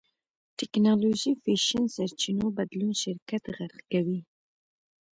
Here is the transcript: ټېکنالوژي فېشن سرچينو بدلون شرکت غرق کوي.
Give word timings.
ټېکنالوژي 0.57 1.31
فېشن 1.43 1.83
سرچينو 1.95 2.45
بدلون 2.57 2.91
شرکت 3.03 3.43
غرق 3.55 3.79
کوي. 3.91 4.19